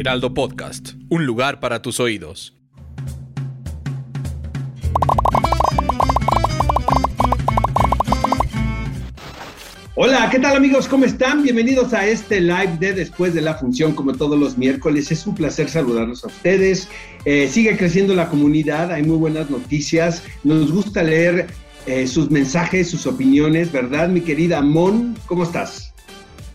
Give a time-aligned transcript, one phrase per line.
[0.00, 2.56] Heraldo Podcast, un lugar para tus oídos.
[9.94, 10.88] Hola, ¿qué tal amigos?
[10.88, 11.42] ¿Cómo están?
[11.42, 15.12] Bienvenidos a este live de Después de la Función, como todos los miércoles.
[15.12, 16.88] Es un placer saludarlos a ustedes.
[17.26, 20.22] Eh, sigue creciendo la comunidad, hay muy buenas noticias.
[20.44, 21.48] Nos gusta leer
[21.84, 24.08] eh, sus mensajes, sus opiniones, ¿verdad?
[24.08, 25.89] Mi querida Mon, ¿cómo estás?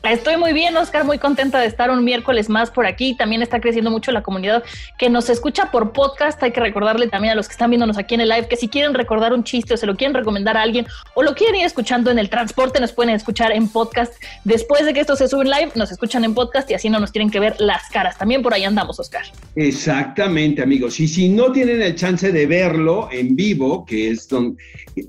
[0.09, 3.15] Estoy muy bien, Oscar, muy contenta de estar un miércoles más por aquí.
[3.15, 4.63] También está creciendo mucho la comunidad
[4.99, 6.41] que nos escucha por podcast.
[6.43, 8.67] Hay que recordarle también a los que están viéndonos aquí en el live que si
[8.67, 10.85] quieren recordar un chiste o se lo quieren recomendar a alguien
[11.15, 14.13] o lo quieren ir escuchando en el transporte, nos pueden escuchar en podcast.
[14.43, 16.99] Después de que esto se sube en live, nos escuchan en podcast y así no
[16.99, 18.17] nos tienen que ver las caras.
[18.17, 19.23] También por ahí andamos, Oscar.
[19.55, 20.99] Exactamente, amigos.
[20.99, 24.29] Y si no tienen el chance de verlo en vivo, que es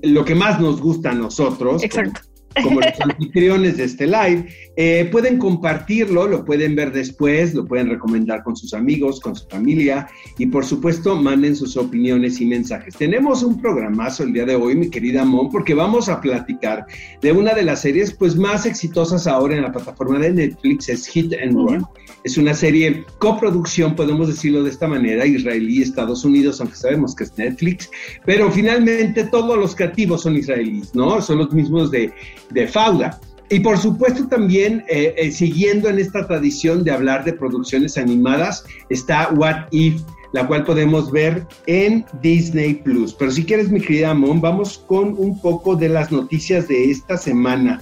[0.01, 2.26] lo que más nos gusta a nosotros, Exacto
[2.63, 7.89] como los anfitriones de este live, eh, pueden compartirlo, lo pueden ver después, lo pueden
[7.89, 12.95] recomendar con sus amigos, con su familia y por supuesto manden sus opiniones y mensajes.
[12.95, 16.85] Tenemos un programazo el día de hoy, mi querida Mon, porque vamos a platicar
[17.21, 21.07] de una de las series pues más exitosas ahora en la plataforma de Netflix, es
[21.07, 21.85] Hit and Run.
[22.23, 27.23] Es una serie coproducción, podemos decirlo de esta manera, israelí, Estados Unidos, aunque sabemos que
[27.23, 27.89] es Netflix,
[28.25, 31.21] pero finalmente todos los creativos son israelíes, ¿no?
[31.21, 32.11] Son los mismos de
[32.51, 33.19] de Fauda.
[33.49, 38.65] Y por supuesto también, eh, eh, siguiendo en esta tradición de hablar de producciones animadas,
[38.89, 40.01] está What If,
[40.33, 43.13] la cual podemos ver en Disney Plus.
[43.13, 47.17] Pero si quieres, mi querida Mon, vamos con un poco de las noticias de esta
[47.17, 47.81] semana.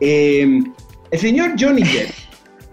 [0.00, 0.72] Em,
[1.12, 2.10] el señor Johnny Depp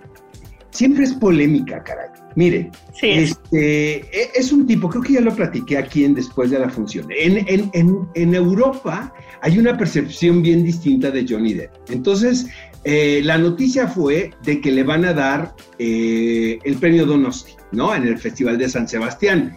[0.72, 2.10] siempre es polémica, caray.
[2.36, 6.60] Mire, este, e, es un tipo, creo que ya lo platiqué aquí en Después de
[6.60, 7.08] la Función.
[7.12, 11.72] En, en, en, Europa hay una percepción bien distinta de Johnny Depp.
[11.90, 12.48] Entonces,
[12.84, 17.94] eh, la noticia fue de que le van a dar eh, el premio Donosti, ¿no?
[17.94, 19.56] En el Festival de San Sebastián.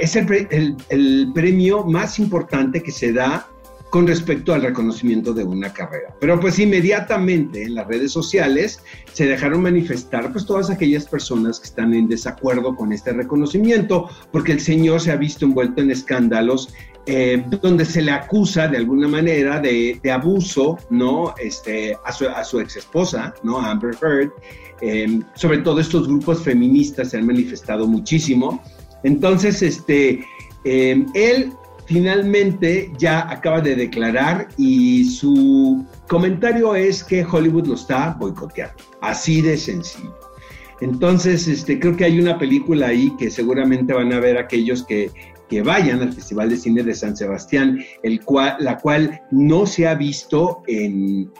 [0.00, 3.48] es el, el premio más importante que se da
[3.90, 6.14] con respecto al reconocimiento de una carrera.
[6.20, 8.82] Pero pues inmediatamente en las redes sociales
[9.12, 14.52] se dejaron manifestar pues todas aquellas personas que están en desacuerdo con este reconocimiento, porque
[14.52, 16.74] el señor se ha visto envuelto en escándalos
[17.10, 21.34] eh, donde se le acusa de alguna manera de, abuso, ¿no?
[21.38, 22.12] Este, a
[22.44, 23.58] su, ex esposa, ¿no?
[23.58, 24.30] Amber Heard.
[24.82, 28.62] Em, sobre todo estos grupos feministas se han manifestado muchísimo.
[29.04, 30.22] Entonces, este,
[30.64, 31.50] em, él
[31.88, 38.74] finalmente ya acaba de declarar y su comentario es que Hollywood lo está boicoteando.
[39.00, 40.14] Así de sencillo.
[40.82, 45.10] Entonces, este, creo que hay una película ahí que seguramente van a ver aquellos que,
[45.48, 49.88] que vayan al Festival de Cine de San Sebastián, el cual, la cual no se
[49.88, 51.32] ha visto en,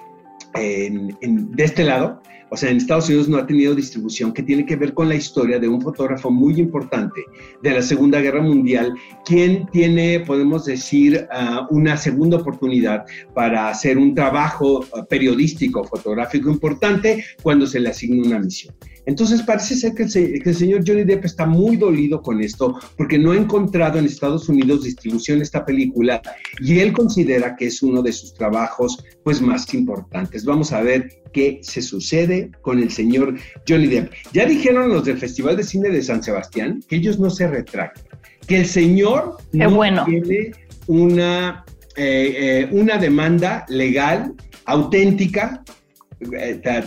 [0.54, 4.76] de este lado, o sea, en Estados Unidos no ha tenido distribución, que tiene que
[4.76, 7.22] ver con la historia de un fotógrafo muy importante
[7.62, 8.94] de la Segunda Guerra Mundial,
[9.24, 13.04] quien tiene, podemos decir, ah, una segunda oportunidad
[13.34, 18.74] para hacer un trabajo ah, periodístico, fotográfico importante cuando se le asigna una misión.
[19.08, 23.32] Entonces parece ser que el, señor Johnny Depp está muy dolido con esto porque no
[23.32, 26.20] ha encontrado en Estados Unidos distribución esta película
[26.60, 30.44] y él considera que es uno de sus trabajos pues más importantes.
[30.44, 33.34] Vamos a ver qué se sucede con el señor
[33.66, 34.12] Johnny Depp.
[34.34, 38.04] Ya dijeron los del Festival de Cine de San Sebastián que ellos no se retractan,
[38.46, 40.50] que el señor no tiene
[40.86, 41.64] una,
[41.96, 44.34] eh, eh, una demanda legal
[44.66, 45.64] auténtica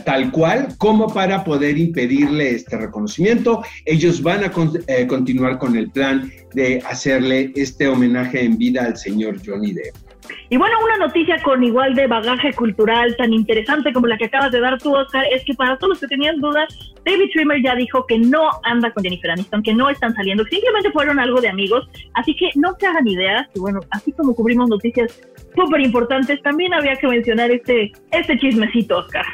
[0.05, 3.63] tal cual como para poder impedirle este reconocimiento.
[3.85, 4.51] Ellos van a
[4.87, 10.10] eh, continuar con el plan de hacerle este homenaje en vida al señor Johnny Depp.
[10.49, 14.51] Y bueno, una noticia con igual de bagaje cultural tan interesante como la que acabas
[14.51, 16.67] de dar tú, Oscar, es que para todos los que tenían dudas,
[17.05, 20.51] David Schwimmer ya dijo que no anda con Jennifer Aniston, que no están saliendo, que
[20.51, 24.35] simplemente fueron algo de amigos, así que no se hagan ideas, y bueno, así como
[24.35, 25.21] cubrimos noticias
[25.55, 29.25] súper importantes, también había que mencionar este, este chismecito, Oscar.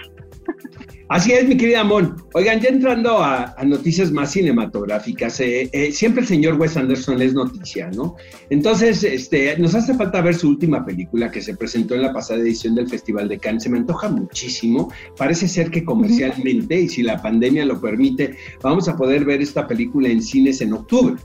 [1.09, 2.21] Así es, mi querida Mon.
[2.33, 7.33] Oigan, ya entrando a, noticias más cinematográficas, eh, eh, siempre el señor Wes Anderson es
[7.33, 8.17] noticia, ¿no?
[8.49, 12.41] Entonces, este, nos hace falta ver su última película que se presentó en la pasada
[12.41, 13.63] edición del Festival de Cannes.
[13.63, 14.91] Se me antoja muchísimo.
[15.17, 19.65] Parece ser que comercialmente, y si la pandemia lo permite, vamos a poder ver esta
[19.65, 21.15] película en cines en octubre.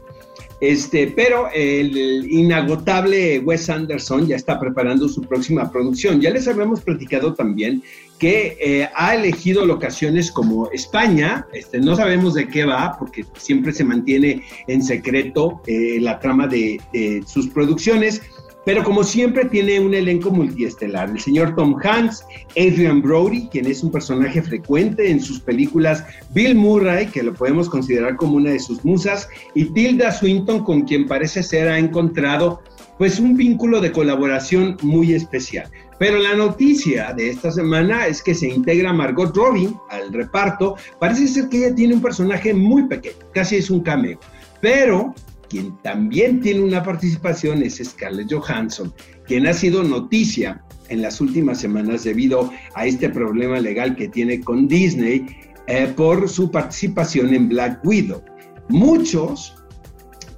[0.62, 6.20] Este, pero el inagotable Wes Anderson ya está preparando su próxima producción.
[6.20, 7.82] Ya les habíamos platicado también
[8.22, 13.72] que eh, ha elegido locaciones como España, este, no sabemos de qué va, porque siempre
[13.72, 16.80] se mantiene en secreto eh, la trama de
[17.26, 18.22] sus producciones,
[18.64, 21.10] pero como siempre tiene un elenco multiestelar.
[21.10, 26.54] El señor Tom Hanks, Adrian Brody, quien es un personaje frecuente en sus películas, Bill
[26.54, 31.08] Murray, que lo podemos considerar como una de sus musas, y Tilda Swinton, con quien
[31.08, 32.62] parece ser ha encontrado
[32.98, 35.68] pues un vínculo de colaboración muy especial.
[36.02, 40.74] Pero la noticia de esta semana es que se integra Margot Robbie al reparto.
[40.98, 44.18] Parece ser que ella tiene un personaje muy pequeño, casi es un cameo.
[44.60, 45.14] Pero
[45.48, 48.92] quien también tiene una participación es Scarlett Johansson,
[49.28, 54.40] quien ha sido noticia en las últimas semanas debido a este problema legal que tiene
[54.40, 55.24] con Disney
[55.68, 58.24] eh, por su participación en Black Widow.
[58.68, 59.54] Muchos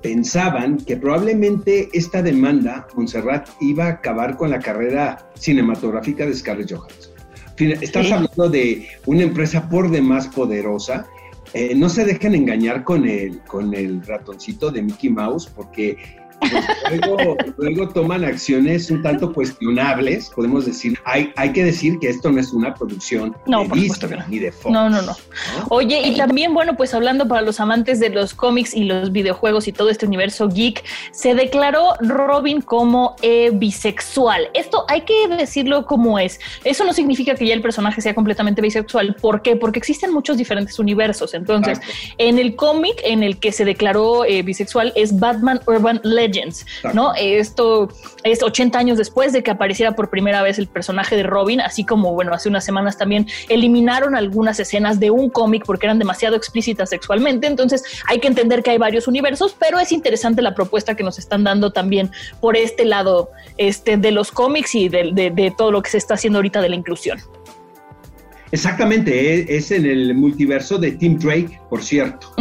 [0.04, 6.70] pensaban que probablemente esta demanda, Montserrat, iba a acabar con la carrera cinematográfica de Scarlett
[6.70, 7.14] Johansson.
[7.80, 11.06] Estás hablando de una empresa por demás poderosa
[11.54, 15.96] eh, no se dejen engañar con el, con el ratoncito de Mickey Mouse, porque
[17.58, 20.99] luego, toman acciones un tanto cuestionables, podemos decir.
[21.05, 24.73] Hay, hay que decir que esto no es una producción de Disney ni de Fox.
[24.73, 25.12] No, no, no,
[25.69, 29.69] Oye, y también, bueno, pues hablando para los amantes de los cómics y los videojuegos
[29.69, 34.49] y todo este universo geek, se declaró Robin como eh, bisexual.
[34.55, 36.41] Esto hay que decirlo como es.
[36.64, 39.14] Eso no significa que ya el personaje sea completamente bisexual.
[39.20, 39.56] ¿Por qué?
[39.56, 41.35] Porque existen muchos diferentes universos.
[41.35, 41.81] Entonces,
[42.19, 46.00] en el cómic en el que se declaró eh, bisexual es Batman Urban
[46.34, 47.12] Legends ¿no?
[47.14, 47.88] Esto
[48.22, 51.84] es 80 años después de que apareciera por primera vez el personaje de Robin, así
[51.84, 56.36] como, bueno, hace unas semanas también eliminaron algunas escenas de un cómic porque eran demasiado
[56.36, 60.94] explícitas sexualmente, entonces hay que entender que hay varios universos, pero es interesante la propuesta
[60.94, 62.10] que nos están dando también
[62.40, 66.38] por este lado este, de los cómics y de, todo lo que se está haciendo
[66.38, 67.20] ahorita de la inclusión.
[68.54, 72.32] Exactamente, es, en el multiverso de Tim Drake, por cierto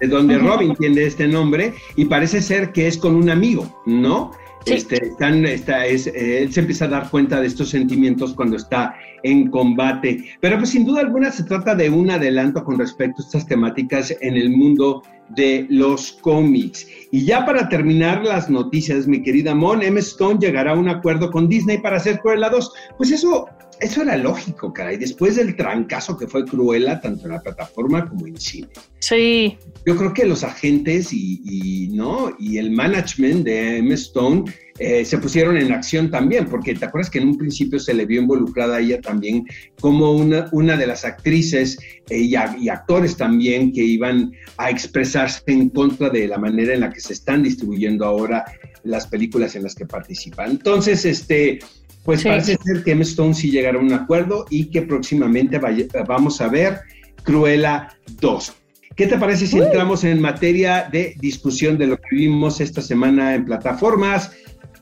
[0.00, 4.32] de donde Robin tiene este nombre y parece ser que es con un amigo, ¿no?
[4.66, 5.12] Este,
[5.46, 10.24] está, es, él se empieza a dar cuenta de estos sentimientos cuando está en combate.
[10.40, 14.16] Pero pues sin duda alguna se trata de un adelanto con respecto a estas temáticas
[14.22, 15.02] en el mundo
[15.36, 16.86] de los cómics.
[17.12, 20.00] Y ya para terminar las noticias, mi querida Mon, M.
[20.00, 22.72] Stone llegará a un acuerdo con Disney para hacer Cruella 2.
[22.96, 23.46] Pues eso
[23.80, 28.26] eso era lógico, caray, después del trancazo que fue Cruella, tanto en la plataforma como
[28.26, 28.68] en cine.
[29.00, 29.58] Sí.
[29.84, 32.34] Yo creo que los agentes y, ¿no?
[32.38, 33.94] y el management de M.
[33.94, 34.44] Stone
[34.78, 38.06] eh, se pusieron en acción también, porque te acuerdas que en un principio se le
[38.06, 39.44] vio involucrada a ella también
[39.80, 41.78] como una, una de las actrices
[42.08, 46.80] eh, y, y, actores también que iban a expresarse en contra de la manera en
[46.80, 48.44] la que se están distribuyendo ahora
[48.84, 50.50] las películas en las que participan.
[50.50, 51.58] Entonces, este,
[52.04, 52.92] pues parece ser que.
[52.92, 55.60] Stone sí llegará a un acuerdo y que próximamente
[56.06, 56.80] vamos a ver
[57.22, 57.88] Cruella
[58.20, 58.52] 2.
[58.96, 63.34] ¿Qué te parece si entramos en materia de discusión de lo que vimos esta semana
[63.34, 64.30] en plataformas?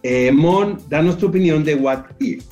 [0.03, 2.45] Eh, Mon, danos tu opinión de What If.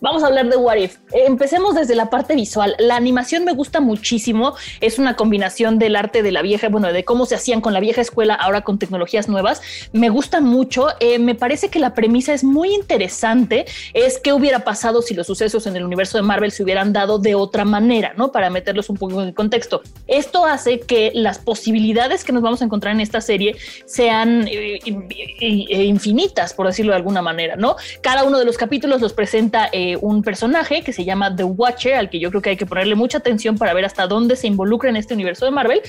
[0.00, 0.96] Vamos a hablar de What If.
[1.12, 2.74] Empecemos desde la parte visual.
[2.78, 4.54] La animación me gusta muchísimo.
[4.80, 7.80] Es una combinación del arte de la vieja, bueno, de cómo se hacían con la
[7.80, 9.60] vieja escuela, ahora con tecnologías nuevas.
[9.92, 10.88] Me gusta mucho.
[11.00, 13.66] Eh, me parece que la premisa es muy interesante.
[13.92, 17.18] Es qué hubiera pasado si los sucesos en el universo de Marvel se hubieran dado
[17.18, 18.32] de otra manera, ¿no?
[18.32, 19.82] Para meterlos un poco en el contexto.
[20.06, 24.78] Esto hace que las posibilidades que nos vamos a encontrar en esta serie sean eh,
[24.86, 27.76] eh, infinitas, por decirlo de alguna manera, ¿no?
[28.00, 32.10] Cada uno de los capítulos los presenta un personaje que se llama The Watcher, al
[32.10, 34.90] que yo creo que hay que ponerle mucha atención para ver hasta dónde se involucra
[34.90, 35.80] en este universo de Marvel.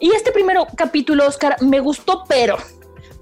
[0.00, 2.56] Y este primero capítulo, Oscar, me gustó, pero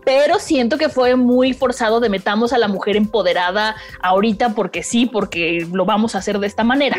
[0.04, 5.06] pero siento que fue muy forzado de metamos a la mujer empoderada ahorita porque sí,
[5.06, 6.96] porque lo vamos a hacer de esta manera.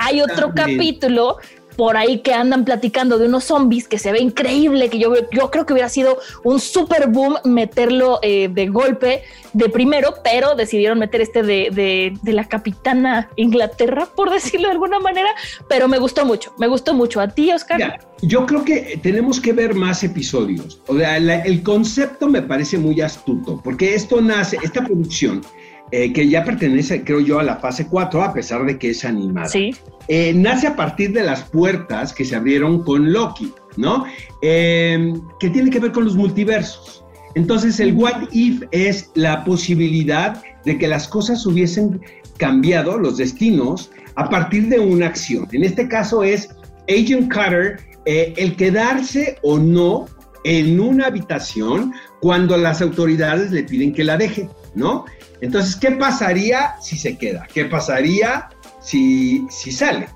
[0.00, 1.38] Hay otro capítulo
[1.76, 5.50] por ahí que andan platicando de unos zombies que se ve increíble, que yo, yo
[5.50, 10.98] creo que hubiera sido un super boom meterlo eh, de golpe de primero, pero decidieron
[10.98, 15.28] meter este de, la capitana Inglaterra, por decirlo de alguna manera,
[15.68, 17.20] pero me gustó mucho, me gustó mucho.
[17.20, 18.00] ¿A ti, Oscar?
[18.22, 20.80] yo creo que tenemos que ver más episodios.
[20.86, 25.42] O sea, el concepto me parece muy astuto, porque esto nace, esta producción,
[25.92, 29.04] eh, que ya pertenece, creo yo, a la fase 4, a pesar de que es
[29.04, 29.48] animada.
[29.48, 29.72] Sí
[30.08, 34.04] eh, nace a partir de las puertas que se abrieron con Loki, ¿no?
[34.42, 37.04] Eh, que tiene que ver con los multiversos.
[37.34, 42.00] Entonces el what if es la posibilidad de que las cosas hubiesen
[42.36, 45.48] cambiado, los destinos, a partir de una acción.
[45.52, 46.50] En este caso es
[46.88, 50.06] Agent Carter eh, el quedarse o no
[50.44, 55.06] en una habitación cuando las autoridades le piden que la deje, ¿no?
[55.42, 57.46] Entonces, ¿qué pasaría si se queda?
[57.52, 58.48] ¿Qué pasaría
[58.80, 60.06] si, si sale?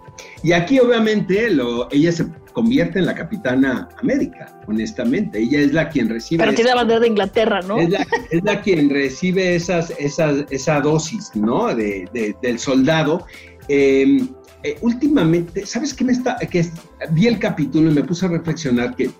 [0.42, 5.40] Y aquí obviamente lo, ella se convierte en la capitana América, honestamente.
[5.40, 6.44] Ella es la quien recibe...
[6.44, 7.76] Pero tiene la bandera de Inglaterra, ¿no?
[7.78, 7.90] Es
[8.44, 11.74] la, quien recibe esas, esas, esa dosis, ¿no?
[11.74, 12.08] De,
[12.40, 13.26] del soldado.
[13.68, 14.28] Em,
[14.62, 16.36] eh, últimamente, ¿sabes qué me está?
[16.36, 16.64] Que
[17.10, 19.10] vi el capítulo y me puse a reflexionar que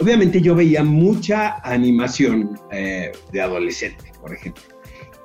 [0.00, 4.75] obviamente yo veía mucha animación eh, de adolescente, por ejemplo.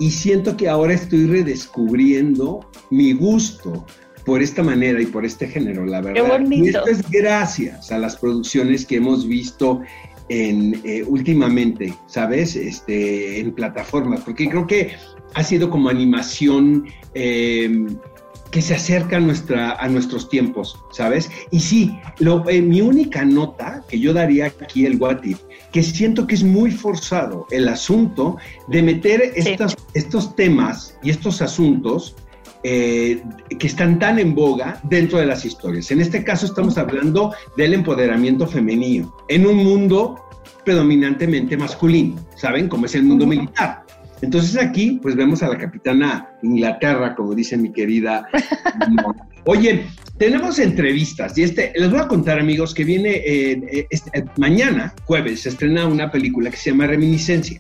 [0.01, 3.85] Y siento que ahora estoy redescubriendo mi gusto
[4.25, 6.41] por esta manera y por este género, la verdad.
[6.49, 9.81] Y esto es gracias a las producciones que hemos visto
[10.27, 12.55] en, eh, últimamente, ¿sabes?
[12.55, 14.93] Este, en plataformas, porque creo que
[15.35, 17.85] ha sido como animación eh,
[18.51, 21.31] que se acerca a, nuestra, a nuestros tiempos, ¿sabes?
[21.51, 25.21] Y sí, lo, eh, mi única nota que yo daría aquí el What
[25.71, 29.33] que siento que es muy forzado el asunto de meter
[29.93, 32.15] estos temas y estos asuntos
[32.63, 33.23] eh,
[33.57, 35.89] que están tan en boga dentro de las historias.
[35.91, 40.23] En este caso estamos hablando del empoderamiento femenino en un mundo
[40.63, 42.67] predominantemente masculino, ¿saben?
[42.67, 43.83] Como es el mundo militar.
[44.21, 48.27] Entonces aquí pues vemos a la capitana Inglaterra, como dice mi querida.
[49.45, 49.85] Oye,
[50.17, 55.41] tenemos entrevistas y este, les voy a contar amigos que viene eh, este, mañana, jueves,
[55.41, 57.59] se estrena una película que se llama Reminiscencia.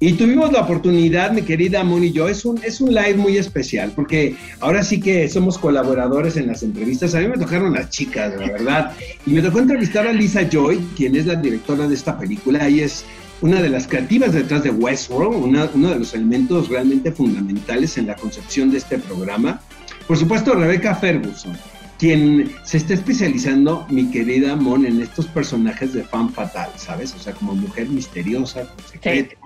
[0.00, 3.36] Y tuvimos la oportunidad, mi querida Moni y yo, es un, es un live muy
[3.36, 7.16] especial, porque ahora sí que somos colaboradores en las entrevistas.
[7.16, 8.92] A mí me tocaron las chicas, la verdad.
[9.26, 12.68] Y me tocó entrevistar a Lisa Joy, quien es la directora de esta película.
[12.68, 13.04] Ella es
[13.40, 18.16] una de las creativas detrás de Westworld, uno de los elementos realmente fundamentales en la
[18.16, 19.60] concepción de este programa.
[20.06, 21.56] Por supuesto, Rebecca Ferguson,
[21.98, 27.14] quien se está especializando, mi querida Mon, en estos personajes de fan fatal, ¿sabes?
[27.14, 29.38] O sea, como mujer misteriosa, con secretos.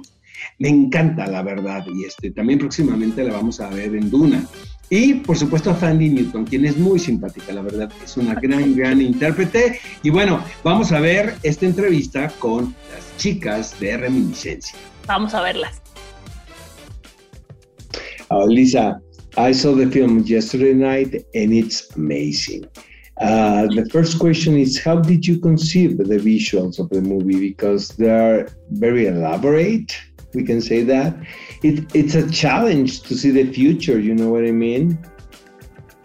[0.58, 4.44] Me encanta, la verdad, y este, también próximamente la vamos a ver en Duna.
[4.94, 8.76] Y por supuesto a Fanny Newton, quien es muy simpática, la verdad, es una gran,
[8.76, 9.78] gran intérprete.
[10.02, 14.78] Y bueno, vamos a ver esta entrevista con las chicas de Reminiscencia.
[15.06, 15.80] Vamos a verlas.
[18.30, 19.00] Uh, Lisa,
[19.38, 22.66] I saw the film yesterday night and it's amazing.
[23.18, 27.40] Uh, the first question is How did you conceive the visuals of the movie?
[27.40, 29.90] Because they are very elaborate
[30.34, 31.14] we can say that
[31.62, 34.98] it, it's a challenge to see the future you know what i mean?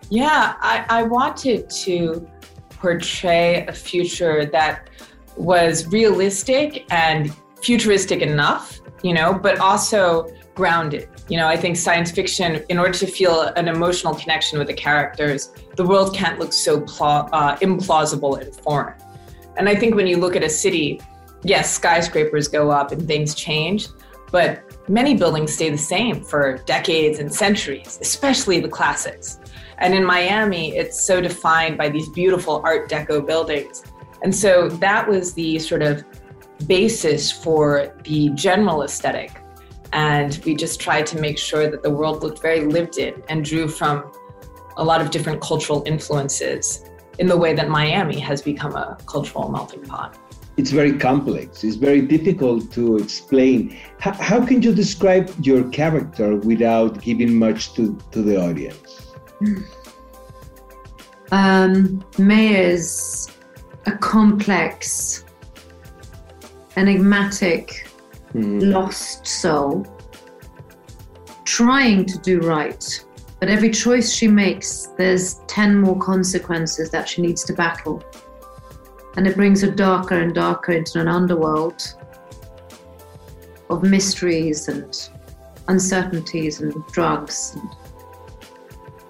[0.09, 2.27] Yeah I, I wanted to
[2.69, 4.89] portray a future that
[5.35, 11.09] was realistic and futuristic enough you know but also grounded.
[11.29, 14.73] You know i think science fiction in order to feel an emotional connection with the
[14.73, 18.95] characters the world can't look so uh, implausible and foreign.
[19.57, 21.01] And i think when you look at a city
[21.43, 23.87] yes skyscrapers go up and things change
[24.31, 29.39] but many buildings stay the same for decades and centuries, especially the classics.
[29.79, 33.83] And in Miami, it's so defined by these beautiful Art Deco buildings.
[34.23, 36.03] And so that was the sort of
[36.65, 39.41] basis for the general aesthetic.
[39.93, 43.45] And we just tried to make sure that the world looked very lived in and
[43.45, 44.11] drew from
[44.77, 46.83] a lot of different cultural influences
[47.19, 50.17] in the way that Miami has become a cultural melting pot
[50.57, 51.63] it's very complex.
[51.63, 53.77] It's very difficult to explain.
[53.99, 59.13] How, how can you describe your character without giving much to, to the audience?
[61.31, 63.31] Um, May is
[63.85, 65.25] a complex,
[66.75, 67.87] enigmatic,
[68.33, 68.73] mm.
[68.73, 69.85] lost soul
[71.45, 73.05] trying to do right.
[73.39, 78.03] But every choice she makes, there's 10 more consequences that she needs to battle
[79.17, 81.95] and it brings her darker and darker into an underworld
[83.69, 85.09] of mysteries and
[85.67, 87.69] uncertainties and drugs and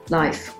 [0.09, 0.55] life.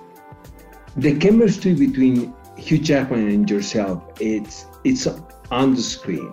[0.98, 5.06] The chemistry between Hugh Jackman and yourself, it's it's
[5.50, 6.32] on the screen.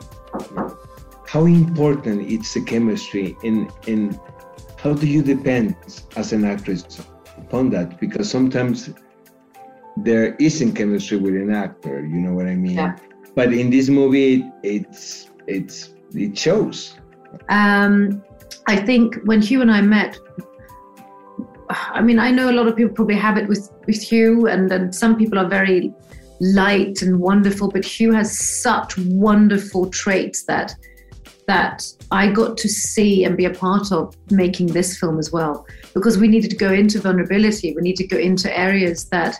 [1.26, 4.20] How important is the chemistry in in
[4.78, 5.76] how do you depend
[6.18, 7.02] as an actress
[7.38, 7.98] upon that?
[8.00, 8.90] Because sometimes
[9.98, 12.06] there isn't chemistry with an actor.
[12.06, 12.76] You know what I mean?
[12.76, 12.98] Yeah.
[13.36, 16.96] But in this movie, it's it's it shows.
[17.50, 18.24] Um,
[18.68, 20.18] I think when Hugh and I met,
[21.70, 24.72] I mean, I know a lot of people probably have it with, with Hugh, and,
[24.72, 25.94] and some people are very
[26.40, 30.76] light and wonderful, but Hugh has such wonderful traits that
[31.48, 35.68] that I got to see and be a part of making this film as well.
[35.94, 39.40] Because we needed to go into vulnerability, we need to go into areas that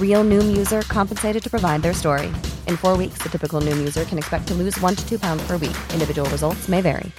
[0.00, 2.26] Real Noom user compensated to provide their story.
[2.66, 5.46] In four weeks, the typical Noom user can expect to lose one to two pounds
[5.46, 5.76] per week.
[5.92, 7.12] Individual results may vary.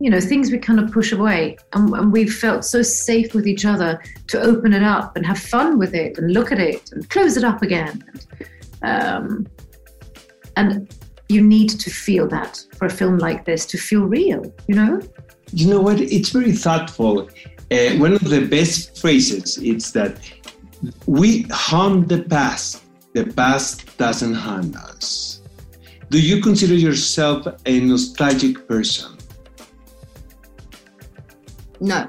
[0.00, 3.46] you know things we kind of push away and, and we've felt so safe with
[3.46, 6.90] each other to open it up and have fun with it and look at it
[6.92, 8.02] and close it up again
[8.82, 9.46] um,
[10.56, 10.92] and
[11.28, 15.00] you need to feel that for a film like this to feel real you know
[15.54, 16.00] You know what?
[16.00, 17.28] It's very thoughtful.
[17.70, 20.18] Uh, one of the best phrases is that
[21.06, 22.82] we harm the past.
[23.14, 25.40] The past doesn't harm us.
[26.10, 29.16] Do you consider yourself a nostalgic person?
[31.80, 32.08] No,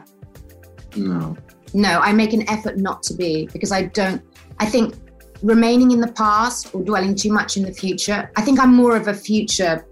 [0.96, 1.36] No.
[1.74, 4.22] no, I make an effort not to be because I don't,
[4.60, 4.96] I think
[5.42, 8.96] remaining in the past or dwelling too much in the future, I think I'm more
[8.96, 9.86] of a future,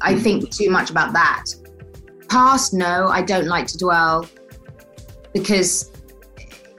[0.00, 1.44] I think too much about that.
[2.28, 4.26] Past, no, I don't like to dwell
[5.34, 5.92] because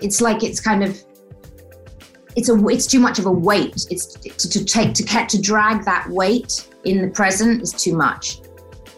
[0.01, 0.99] it's like it's kind of,
[2.35, 3.85] it's a it's too much of a weight.
[3.91, 7.95] It's to, to take to catch to drag that weight in the present is too
[7.95, 8.41] much.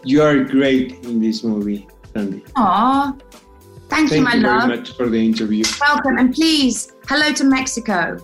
[0.04, 2.42] You are great in this movie, Sandy.
[2.56, 3.12] Aw,
[3.88, 4.62] thank, you, Thank my you love.
[4.62, 5.64] Thank you very much for the interview.
[5.80, 8.16] Welcome and please, hello to Mexico.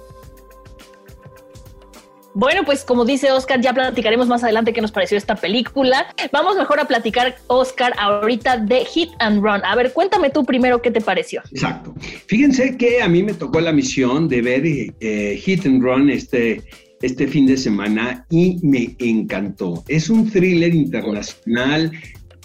[2.34, 6.06] Bueno, pues como dice Oscar, ya platicaremos más adelante qué nos pareció esta película.
[6.32, 9.64] Vamos mejor a platicar, Oscar, ahorita de Hit and Run.
[9.64, 11.42] A ver, cuéntame tú primero qué te pareció.
[11.52, 11.94] Exacto.
[12.26, 16.62] Fíjense que a mí me tocó la misión de ver eh, Hit and Run este,
[17.02, 19.84] este fin de semana y me encantó.
[19.86, 21.92] Es un thriller internacional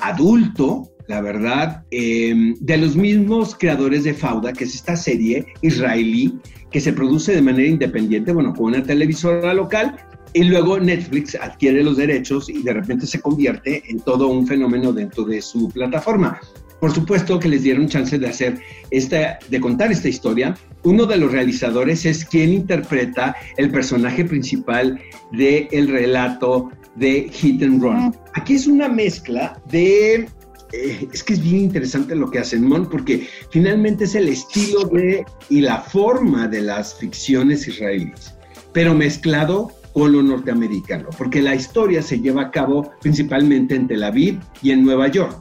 [0.02, 6.38] adulto, la verdad, eh, de los mismos creadores de Fauda, que es esta serie israelí
[6.69, 9.95] que se produce de manera independiente, bueno, con una televisora local,
[10.34, 14.93] y luego Netflix adquiere los derechos y de repente se convierte en todo un fenómeno
[14.93, 16.39] dentro de su plataforma.
[16.80, 18.60] Por supuesto que les dieron chance de hacer
[18.91, 20.56] esta, de contar esta historia.
[20.84, 27.63] Uno de los realizadores es quien interpreta el personaje principal del el relato de Hit
[27.63, 28.15] and Run.
[28.36, 30.30] Aquí es una mezcla de
[30.71, 34.86] eh, es que es bien interesante lo que hacen Mon, porque finalmente es el estilo
[34.86, 38.36] de y la forma de las ficciones israelíes,
[38.73, 44.03] pero mezclado con lo norteamericano, porque la historia se lleva a cabo principalmente en Tel
[44.03, 45.36] Aviv y en Nueva York.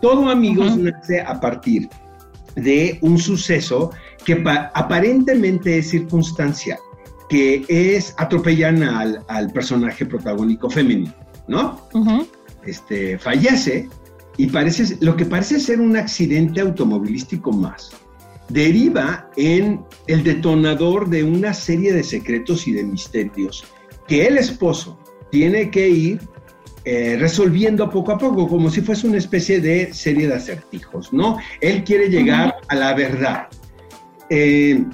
[0.00, 1.88] Todo, amigos, nace a partir
[2.56, 3.90] de un suceso
[4.24, 4.42] que
[4.74, 6.78] aparentemente es circunstancial,
[7.28, 11.14] que es atropellan al, al personaje protagónico femenino,
[11.48, 11.80] ¿no?
[11.94, 12.26] Uh -huh.
[12.64, 13.88] Este, fallece
[14.36, 17.90] y parece, lo que parece ser un accidente automovilístico más,
[18.48, 23.64] deriva en el detonador de una serie de secretos y de misterios
[24.06, 24.98] que el esposo
[25.30, 26.20] tiene que ir
[26.84, 31.38] eh, resolviendo poco a poco, como si fuese una especie de serie de acertijos, ¿no?
[31.60, 33.46] Él quiere llegar a la verdad.
[34.28, 34.84] Eh,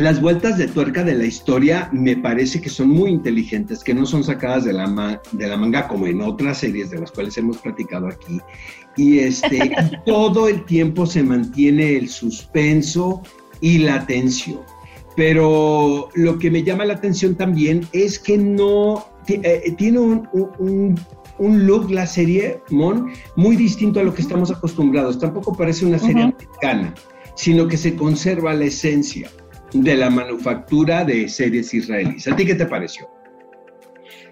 [0.00, 4.06] las vueltas de tuerca de la historia me parece que son muy inteligentes, que no
[4.06, 7.36] son sacadas de la, ma de la manga como en otras series de las cuales
[7.36, 8.40] hemos platicado aquí.
[8.96, 9.72] Y, este,
[10.06, 13.22] todo el tiempo se mantiene el suspenso
[13.60, 14.60] y la tensión.
[15.16, 20.98] Pero lo que me llama la atención también es que no eh, tiene un, un,
[21.38, 25.18] un, look la serie, Mon, muy distinto a lo que estamos acostumbrados.
[25.18, 26.34] Tampoco parece una serie uh -huh.
[26.34, 26.94] americana,
[27.34, 29.30] sino que se conserva la esencia
[29.72, 32.26] de la manufactura de series israelíes.
[32.28, 33.08] ¿A ti qué te pareció?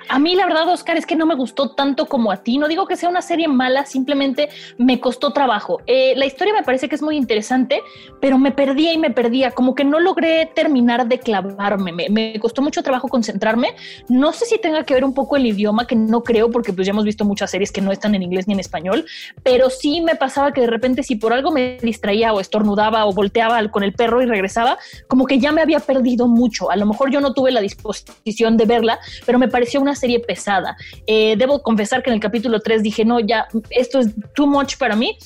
[0.08, 2.56] A mí la verdad, Oscar, es que no me gustó tanto como a ti.
[2.56, 5.80] No digo que sea una serie mala, simplemente me costó trabajo.
[5.86, 7.82] Eh, la historia me parece que es muy interesante,
[8.20, 9.50] pero me perdía y me perdía.
[9.50, 11.92] Como que no logré terminar de clavarme.
[11.92, 13.74] Me, costó mucho trabajo concentrarme.
[14.08, 16.86] No sé si tenga que ver un poco el idioma, que no creo, porque pues
[16.86, 19.04] ya hemos visto muchas series que no están en inglés ni en español,
[19.42, 23.12] pero sí me pasaba que de repente si por algo me distraía o estornudaba o
[23.12, 26.70] volteaba con el perro y regresaba, como que ya me había perdido mucho.
[26.70, 30.20] A lo mejor yo no tuve la disposición de verla, pero me pareció una serie
[30.20, 30.78] pesada.
[31.06, 34.78] Eh, debo confesar que en el capítulo 3 dije, no, ya, esto es too much
[34.78, 35.18] para mí,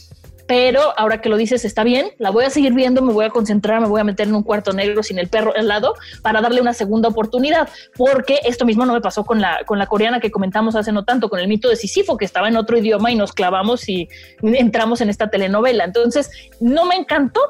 [0.48, 3.31] pero ahora que lo dices está bien, la voy a seguir viendo, me voy a
[3.31, 6.40] concentrar, me voy a meter en un cuarto negro sin el perro al lado para
[6.40, 10.18] darle una segunda oportunidad, porque esto mismo no me pasó con la, con la coreana
[10.18, 13.12] que comentamos hace no tanto, con el mito de Sísifo, que estaba en otro idioma
[13.12, 14.09] y nos clavamos y
[14.42, 15.85] entramos en esta telenovela.
[15.85, 17.40] Entonces, no me encantó,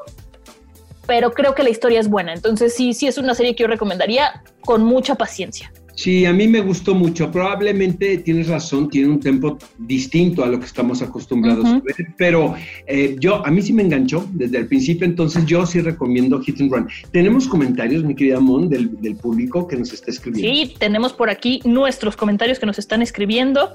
[1.07, 2.33] pero creo que la historia es buena.
[2.33, 5.73] Entonces, sí, sí es una serie que yo recomendaría con mucha paciencia.
[5.95, 7.31] Sí, a mí me gustó mucho.
[7.31, 12.55] Probablemente tienes razón, tiene un tempo distinto a lo que estamos acostumbrados a ver, pero
[12.87, 16.61] eh, yo, a mí sí me enganchó desde el principio, entonces yo sí recomiendo Hit
[16.61, 16.87] and Run.
[17.11, 18.89] ¿Tenemos comentarios, mi querida Mon, del,
[19.21, 20.51] público que nos está escribiendo?
[20.51, 23.69] Sí, tenemos por aquí nuestros comentarios que nos están escribiendo.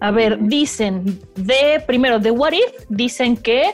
[0.00, 3.64] A ver, dicen de, primero, de What If, dicen que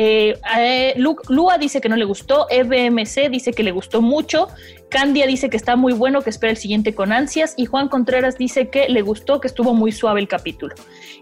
[0.00, 0.94] eh, eh,
[1.28, 4.46] Lua dice que no le gustó, EBMC dice que le gustó mucho,
[4.88, 8.38] Candia dice que está muy bueno, que espera el siguiente con ansias, y Juan Contreras
[8.38, 10.74] dice que le gustó, que estuvo muy suave el capítulo.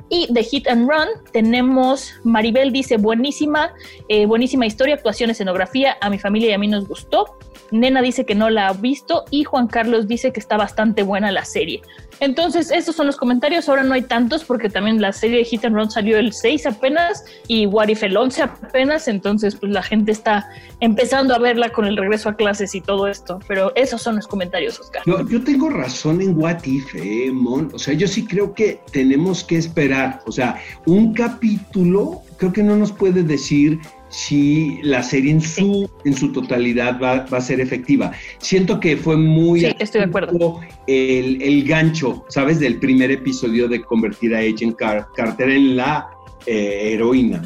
[0.08, 3.72] Y de Hit and Run tenemos, Maribel dice buenísima,
[4.08, 7.36] eh, buenísima historia, actuación, escenografía, a mi familia y a mí nos gustó.
[7.70, 11.30] Nena dice que no la ha visto y Juan Carlos dice que está bastante buena
[11.30, 11.82] la serie.
[12.20, 13.68] Entonces, estos son los comentarios.
[13.68, 16.66] Ahora no hay tantos porque también la serie de Hit and Run salió el 6
[16.66, 19.08] apenas y What If el 11 apenas.
[19.08, 20.48] Entonces, pues la gente está
[20.80, 23.38] empezando a verla con el regreso a clases y todo esto.
[23.46, 25.02] Pero esos son los comentarios, Oscar.
[25.06, 27.70] Yo, tengo razón en What If, eh, Mon.
[27.74, 30.22] O sea, yo sí creo que tenemos que esperar.
[30.26, 35.90] O sea, un capítulo creo que no nos puede decir si la serie en su,
[36.04, 38.12] en su totalidad va, a ser efectiva.
[38.38, 39.60] Siento que fue muy...
[39.60, 40.60] Sí, estoy de acuerdo.
[40.86, 42.60] El, gancho, ¿sabes?
[42.60, 46.08] Del primer episodio de convertir a Agent Carter en la
[46.46, 47.42] eh, heroína.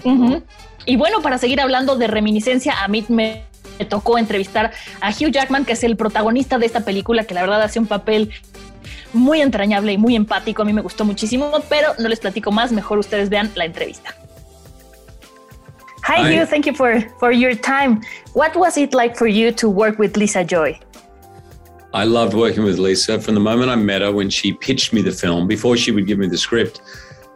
[0.87, 3.45] Y bueno, para seguir hablando de reminiscencia, a mí me
[3.89, 7.63] tocó entrevistar a Hugh Jackman, que es el protagonista de esta película, que la verdad
[7.63, 8.31] hace un papel
[9.13, 10.63] muy entrañable y muy empático.
[10.63, 12.73] A mí me gustó muchísimo, pero no les platico más.
[12.73, 14.15] Mejor ustedes vean la entrevista.
[16.03, 16.47] Hi, Hugh.
[16.47, 18.03] Thank you for, for your time.
[18.33, 20.79] What was it like for you to work with Lisa Joy?
[21.93, 25.03] I loved working with Lisa from the moment I met her when she pitched me
[25.03, 26.81] the film before she would give me the script.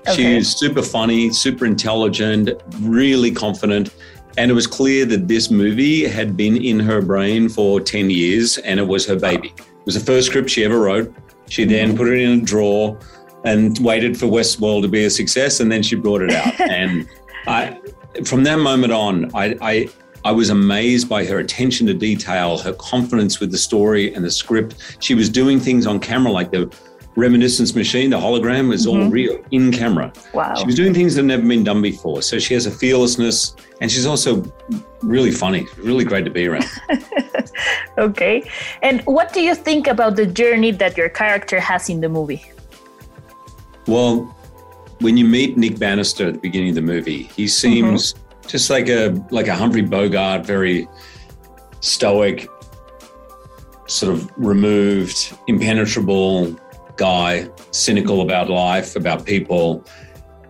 [0.07, 0.15] Okay.
[0.15, 2.51] She was super funny, super intelligent,
[2.81, 3.91] really confident.
[4.37, 8.59] And it was clear that this movie had been in her brain for 10 years
[8.59, 9.55] and it was her baby.
[9.57, 11.13] It was the first script she ever wrote.
[11.49, 11.97] She then mm-hmm.
[11.97, 12.99] put it in a drawer
[13.45, 16.61] and waited for Westworld to be a success and then she brought it out.
[16.71, 17.09] and
[17.47, 17.79] I,
[18.25, 19.89] from that moment on, I, I,
[20.25, 24.31] I was amazed by her attention to detail, her confidence with the story and the
[24.31, 24.97] script.
[25.01, 26.73] She was doing things on camera like the
[27.17, 29.03] reminiscence machine, the hologram was mm-hmm.
[29.03, 30.13] all real in camera.
[30.33, 30.55] Wow.
[30.55, 32.23] She was doing things that had never been done before.
[32.23, 34.45] So she has a fearlessness and she's also
[35.03, 36.67] really funny, really great to be around.
[37.99, 38.49] okay.
[38.83, 42.45] And what do you think about the journey that your character has in the movie?
[43.87, 44.35] Well,
[45.01, 48.49] when you meet Nick Bannister at the beginning of the movie, he seems mm-hmm.
[48.49, 50.89] just like a like a Humphrey Bogart, very
[51.81, 52.49] stoic,
[53.87, 56.59] sort of removed, impenetrable
[56.97, 59.85] guy, cynical about life, about people.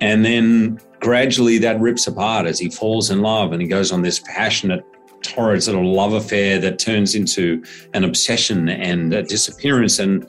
[0.01, 4.03] And then gradually that rips apart as he falls in love and he goes on
[4.03, 4.85] this passionate,
[5.23, 7.63] torrid sort of love affair that turns into
[7.95, 9.99] an obsession and a disappearance.
[9.99, 10.25] And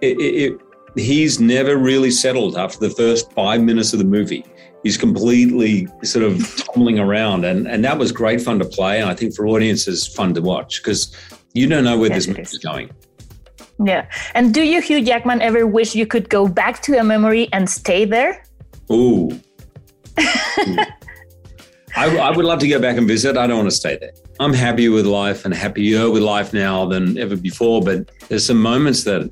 [0.00, 0.60] it, it,
[0.96, 4.44] he's never really settled after the first five minutes of the movie.
[4.82, 6.38] He's completely sort of
[6.74, 9.00] tumbling around, and, and that was great fun to play.
[9.00, 11.16] And I think for audiences, fun to watch because
[11.54, 12.58] you don't know where yes, this movie is.
[12.58, 12.90] going.
[13.84, 14.06] Yeah.
[14.34, 17.68] And do you, Hugh Jackman, ever wish you could go back to a memory and
[17.68, 18.44] stay there?
[18.90, 19.40] Ooh.
[21.94, 23.36] I, I, would love to go back and visit.
[23.36, 24.12] I don't want to stay there.
[24.40, 27.82] I'm happy with life and happier with life now than ever before.
[27.82, 29.30] But there's some moments that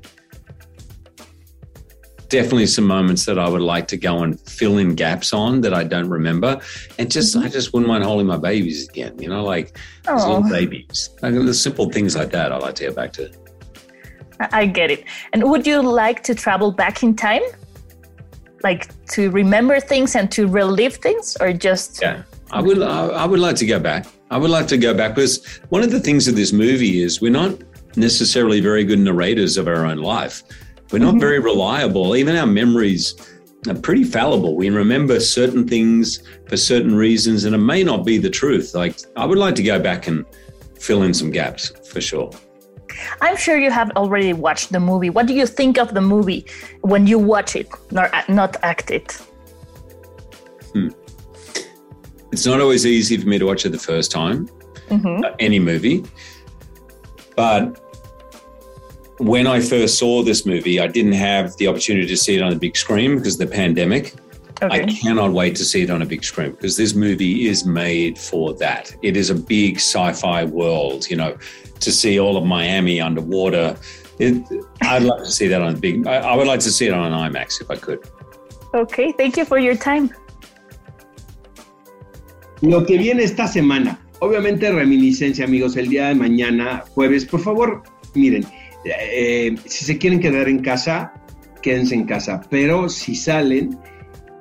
[2.31, 5.73] definitely some moments that I would like to go and fill in gaps on that
[5.73, 6.59] I don't remember.
[6.97, 7.45] And just, mm-hmm.
[7.45, 11.09] I just wouldn't mind holding my babies again, you know, like little babies.
[11.21, 13.29] Like the simple things like that I like to go back to.
[14.39, 15.03] I get it.
[15.33, 17.43] And would you like to travel back in time?
[18.63, 22.01] Like to remember things and to relive things or just.
[22.01, 24.07] Yeah, I would, I would like to go back.
[24.31, 27.21] I would like to go back because one of the things of this movie is
[27.21, 27.61] we're not
[27.97, 30.43] necessarily very good narrators of our own life.
[30.91, 31.19] We're not mm-hmm.
[31.19, 32.15] very reliable.
[32.15, 33.15] Even our memories
[33.67, 34.55] are pretty fallible.
[34.55, 38.73] We remember certain things for certain reasons, and it may not be the truth.
[38.73, 40.25] Like, I would like to go back and
[40.79, 42.31] fill in some gaps for sure.
[43.21, 45.09] I'm sure you have already watched the movie.
[45.09, 46.45] What do you think of the movie
[46.81, 49.13] when you watch it, not, not act it?
[50.73, 50.89] Hmm.
[52.31, 54.47] It's not always easy for me to watch it the first time,
[54.89, 55.23] mm-hmm.
[55.23, 56.03] uh, any movie.
[57.35, 57.79] But
[59.21, 62.49] when I first saw this movie, I didn't have the opportunity to see it on
[62.49, 64.15] the big screen because of the pandemic.
[64.63, 68.17] I cannot wait to see it on a big screen because this movie is made
[68.17, 68.95] for that.
[69.01, 71.37] It is a big sci-fi world, you know,
[71.79, 73.75] to see all of Miami underwater.
[74.19, 74.43] It,
[74.81, 76.05] I'd like to see that on a big.
[76.05, 77.99] I, I would like to see it on an IMAX if I could.
[78.73, 80.11] Okay, thank you for your time.
[82.61, 87.81] Lo que viene esta semana, obviamente reminiscencia, amigos, el día de mañana, jueves, por favor,
[88.13, 88.45] miren,
[88.85, 91.13] eh, si se quieren quedar en casa,
[91.61, 93.77] quédense en casa, pero si salen,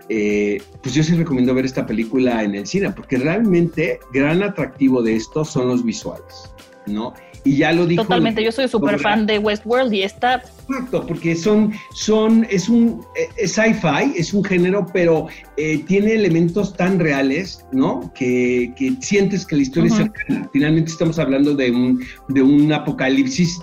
[0.08, 5.02] eh, pues yo sí recomiendo ver esta película en el cine, porque realmente gran atractivo
[5.02, 6.52] de esto son los visuales,
[6.86, 7.14] ¿no?
[7.42, 8.02] Y ya lo dijo.
[8.02, 10.42] Totalmente, yo soy súper fan de Westworld y esta.
[10.68, 15.26] Exacto, porque son, son, es un eh, sci-fi, es un género, pero
[15.56, 18.12] eh, tiene elementos tan reales, ¿no?
[18.14, 20.50] Que, que sientes que la historia es cercana.
[20.52, 23.58] Finalmente estamos hablando de un, de un apocalipsis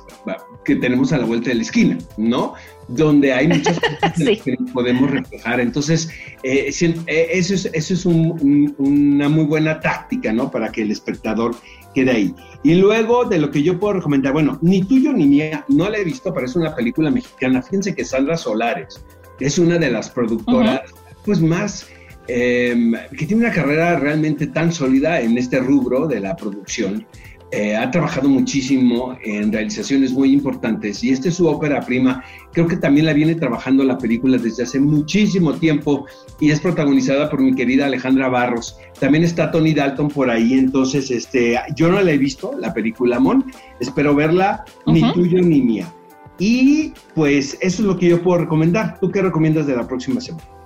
[0.68, 2.54] que tenemos a la vuelta de la esquina, ¿no?
[2.90, 5.62] Donde hay muchas cosas que podemos reflejar.
[5.62, 6.10] Entonces,
[6.44, 10.52] eh, eso es, eso es una muy buena táctica, ¿no?
[10.52, 11.56] Para que el espectador
[11.96, 12.36] quede ahí.
[12.64, 16.00] Y luego de lo que yo puedo recomendar, bueno, ni tuyo ni mía, no la
[16.00, 17.62] he visto, pero es una película mexicana.
[17.62, 19.02] Fíjense que Sandra Solares
[19.40, 20.82] es una de las productoras,
[21.24, 21.88] pues más,
[22.28, 27.08] em, que tiene una carrera realmente tan sólida en este rubro de la producción.
[27.52, 32.22] Eh, ha trabajado muchísimo en realizaciones muy importantes y esta es su ópera prima.
[32.52, 36.06] Creo que también la viene trabajando la película desde hace muchísimo tiempo
[36.42, 38.78] y es protagonizada por mi querida Alejandra Barros.
[39.00, 43.18] También está Tony Dalton por ahí, entonces este, yo no la he visto, la película
[43.18, 43.46] Mon,
[43.80, 45.94] espero verla, ni tuyo ni mía.
[46.40, 49.00] Y pues eso es lo que yo puedo recomendar.
[49.00, 50.57] ¿Tú qué recomiendas de la próxima semana?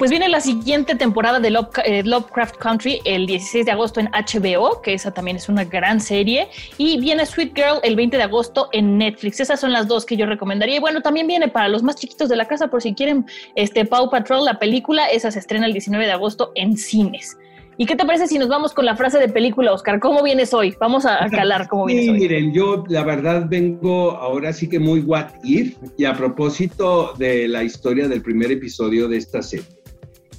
[0.00, 1.48] Pues viene la siguiente temporada de
[1.84, 6.00] eh, Lovecraft Country el 16 de agosto en HBO, que esa también es una gran
[6.00, 6.48] serie.
[6.78, 9.40] Y viene Sweet Girl el 20 de agosto en Netflix.
[9.40, 10.76] Esas son las dos que yo recomendaría.
[10.76, 13.84] Y bueno, también viene para los más chiquitos de la casa, por si quieren este
[13.84, 15.04] Paw Patrol, la película.
[15.04, 17.36] Esa se estrena el 19 de agosto en cines.
[17.76, 20.00] ¿Y qué te parece si nos vamos con la frase de película, Oscar?
[20.00, 20.74] ¿Cómo vienes hoy?
[20.80, 22.18] Vamos a, calar cómo vienes hoy.
[22.20, 27.48] Miren, yo la verdad vengo ahora sí que muy what if y a propósito de
[27.48, 29.79] la historia del primer episodio de esta serie.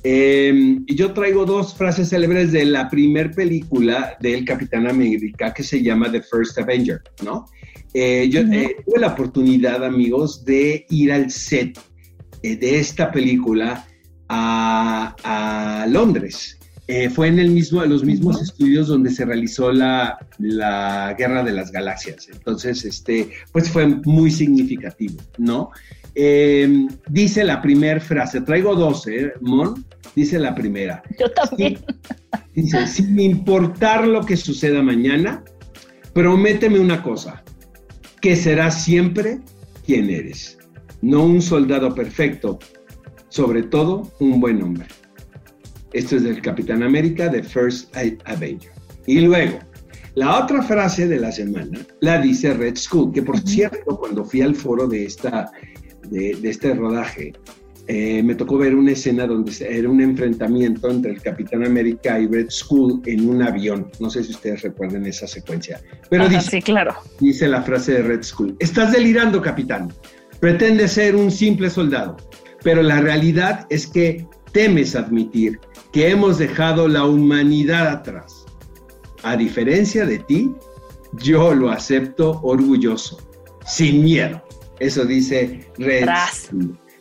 [0.03, 5.63] Em, y yo traigo dos frases célebres de la primer película del Capitán América que
[5.63, 7.45] se llama The First Avenger, ¿no?
[7.93, 11.77] Eh, yo eh, tuve la oportunidad, amigos, de ir al set
[12.41, 13.85] eh, de esta película
[14.29, 16.57] a, a Londres.
[17.13, 21.71] fue en el mismo, los mismos estudios donde se realizó la, la, Guerra de las
[21.71, 22.27] Galaxias.
[22.31, 25.71] Entonces, este, pues fue muy significativo, ¿no?
[26.15, 29.85] Em, dice la primera frase, traigo dos, ¿eh, Mon?
[30.15, 31.01] Dice la primera.
[31.17, 31.79] Yo también.
[32.53, 35.43] dice, sin importar lo que suceda mañana,
[36.13, 37.43] prométeme una cosa,
[38.19, 39.39] que serás siempre
[39.85, 40.57] quien eres,
[41.01, 42.59] no un soldado perfecto,
[43.29, 44.85] sobre todo un buen hombre.
[45.93, 47.95] Esto es del Capitán América de First
[48.25, 48.71] Avenger.
[49.07, 49.59] Y luego,
[50.15, 54.41] la otra frase de la semana la dice Red Skull, que por cierto, cuando fui
[54.41, 55.49] al foro de esta
[56.11, 57.33] de, este rodaje,
[57.87, 62.27] eh, me tocó ver una escena donde era un enfrentamiento entre el Capitán América y
[62.27, 63.89] Red Skull en un avión.
[63.99, 65.81] No sé si ustedes recuerden esa secuencia.
[66.09, 66.95] Pero dice, sí, claro.
[67.19, 69.91] dice la frase de Red Skull, estás delirando, capitán.
[70.39, 72.17] Pretende ser un simple soldado,
[72.63, 75.59] pero la realidad es que temes admitir
[75.91, 78.45] que hemos dejado la humanidad atrás.
[79.23, 80.51] A diferencia de ti,
[81.13, 83.19] yo lo acepto orgulloso,
[83.65, 84.41] sin miedo.
[84.81, 86.09] Eso dice Red.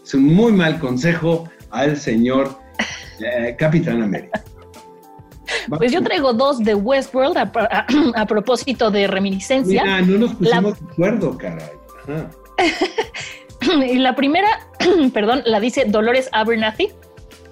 [0.05, 2.59] Es un muy mal consejo al señor
[3.21, 4.45] eh, Capitán América.
[5.69, 7.37] Pues yo traigo dos de Westworld
[8.15, 9.83] a, propósito de reminiscencia.
[9.83, 11.69] Mira, no nos pusimos de acuerdo, caray.
[13.93, 14.49] y la primera,
[15.13, 16.91] perdón, la dice Dolores Abernathy,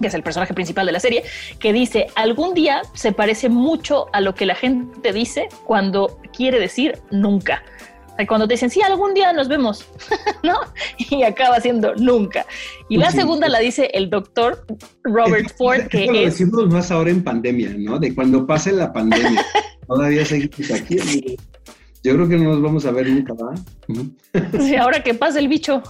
[0.00, 1.24] que es el personaje principal de la serie,
[1.58, 6.60] que dice, algún día se parece mucho a lo que la gente dice cuando quiere
[6.60, 7.62] decir nunca
[8.26, 9.86] cuando te dicen, sí, algún día nos vemos,
[10.42, 10.58] ¿no?
[10.98, 12.46] Y acaba siendo nunca.
[12.88, 14.66] Y la segunda la dice el doctor
[15.04, 16.38] Robert Ford, que lo es...
[16.38, 17.98] decimos más ahora en pandemia, ¿no?
[17.98, 19.44] De cuando pase la pandemia.
[19.86, 21.36] Todavía seguimos aquí.
[22.04, 23.54] Yo creo que no nos vamos a ver nunca, ¿va?
[24.60, 25.82] Sí, ahora que pase el bicho.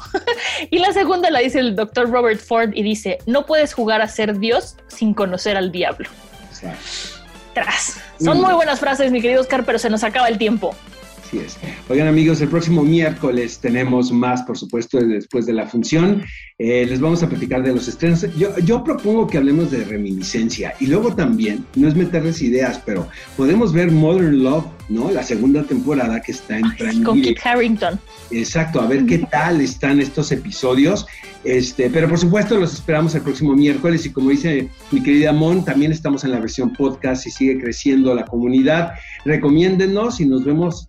[0.71, 4.09] y la segunda la dice el doctor Robert Ford y dice, no puedes jugar a
[4.09, 6.09] ser Dios sin conocer al diablo.
[6.49, 6.79] Exacto.
[7.55, 8.01] Tras.
[8.21, 10.75] Son muy buenas frases, mi querido Oscar, pero se nos acaba el tiempo.
[11.29, 11.59] Así es.
[11.91, 16.23] Oigan amigos, el próximo miércoles tenemos más, por supuesto, después de la función.
[16.59, 18.27] Eh, les vamos a platicar de los estrenos.
[18.39, 23.09] Yo, yo propongo que hablemos de reminiscencia y luego también, no es meterles ideas, pero
[23.37, 25.11] podemos ver Modern Love ¿no?
[25.11, 27.21] La segunda temporada que está en Prime Con.
[27.21, 28.01] Kit Harrington.
[28.31, 31.07] Exacto, a ver qué tal están estos episodios.
[31.45, 35.65] Este, pero por supuesto los esperamos el próximo miércoles y como dice mi querida Mon,
[35.65, 38.93] también estamos en la versión podcast y sigue creciendo la comunidad.
[39.25, 40.89] Recomiéndennos y nos vemos